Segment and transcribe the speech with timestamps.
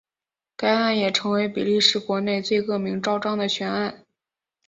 [0.57, 4.03] 该案也成为比利时国内最恶名昭彰的悬案。